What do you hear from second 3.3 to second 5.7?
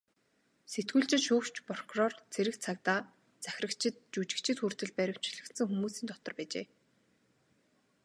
захирагчид, жүжигчид хүртэл баривчлагдсан